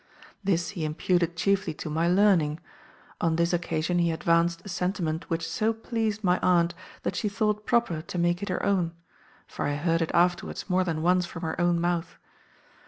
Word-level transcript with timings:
This 0.43 0.69
he 0.69 0.83
imputed 0.83 1.37
chiefly 1.37 1.75
to 1.75 1.87
my 1.87 2.07
learning; 2.07 2.59
on 3.21 3.35
this 3.35 3.53
occasion 3.53 3.99
he 3.99 4.09
advanced 4.09 4.63
a 4.65 4.67
sentiment 4.67 5.29
which 5.29 5.47
so 5.47 5.73
pleased 5.73 6.23
my 6.23 6.39
aunt 6.39 6.73
that 7.03 7.15
she 7.15 7.29
thought 7.29 7.67
proper 7.67 8.01
to 8.01 8.17
make 8.17 8.41
it 8.41 8.49
her 8.49 8.65
own; 8.65 8.93
for 9.45 9.67
I 9.67 9.75
heard 9.75 10.01
it 10.01 10.09
afterwards 10.11 10.67
more 10.67 10.83
than 10.83 11.03
once 11.03 11.27
from 11.27 11.43
her 11.43 11.61
own 11.61 11.79
mouth. 11.79 12.17